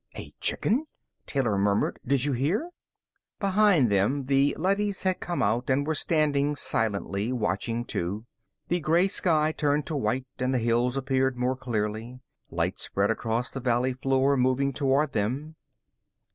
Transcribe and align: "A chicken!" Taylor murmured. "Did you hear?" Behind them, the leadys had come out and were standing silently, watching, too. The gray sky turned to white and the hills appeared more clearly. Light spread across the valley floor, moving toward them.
"A 0.15 0.31
chicken!" 0.39 0.87
Taylor 1.27 1.59
murmured. 1.59 1.99
"Did 2.03 2.25
you 2.25 2.31
hear?" 2.33 2.71
Behind 3.39 3.91
them, 3.91 4.25
the 4.25 4.55
leadys 4.57 5.03
had 5.03 5.19
come 5.19 5.43
out 5.43 5.69
and 5.69 5.85
were 5.85 5.93
standing 5.93 6.55
silently, 6.55 7.31
watching, 7.31 7.85
too. 7.85 8.25
The 8.67 8.79
gray 8.79 9.07
sky 9.07 9.51
turned 9.51 9.85
to 9.85 9.95
white 9.95 10.25
and 10.39 10.55
the 10.55 10.57
hills 10.57 10.97
appeared 10.97 11.37
more 11.37 11.55
clearly. 11.55 12.19
Light 12.49 12.79
spread 12.79 13.11
across 13.11 13.51
the 13.51 13.59
valley 13.59 13.93
floor, 13.93 14.35
moving 14.35 14.73
toward 14.73 15.11
them. 15.11 15.55